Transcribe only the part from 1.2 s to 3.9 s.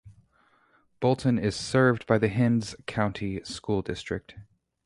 is served by the Hinds County School